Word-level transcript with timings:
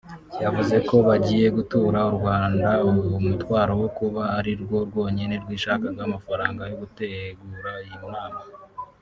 yavuze 0.43 0.75
ko 0.87 0.95
bagiye 1.07 1.47
gutura 1.57 1.99
u 2.09 2.13
Rwanda 2.17 2.69
umutwaro 3.17 3.73
wo 3.81 3.89
kuba 3.97 4.23
ari 4.37 4.51
rwo 4.61 4.77
rwonyine 4.89 5.35
rwishakagaho 5.43 6.07
amafaranga 6.09 6.61
yo 6.69 6.75
gutegura 6.81 7.71
iyi 7.85 7.97
nama 8.13 8.41